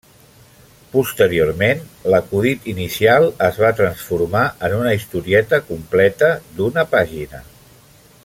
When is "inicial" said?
2.73-3.27